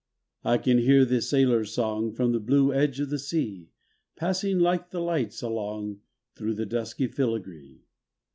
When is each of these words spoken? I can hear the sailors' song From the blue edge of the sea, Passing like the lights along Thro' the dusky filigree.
I 0.43 0.57
can 0.57 0.79
hear 0.79 1.05
the 1.05 1.21
sailors' 1.21 1.73
song 1.73 2.11
From 2.11 2.31
the 2.31 2.39
blue 2.39 2.73
edge 2.73 2.99
of 2.99 3.11
the 3.11 3.19
sea, 3.19 3.69
Passing 4.15 4.57
like 4.57 4.89
the 4.89 4.99
lights 4.99 5.43
along 5.43 5.99
Thro' 6.33 6.53
the 6.53 6.65
dusky 6.65 7.05
filigree. 7.05 7.83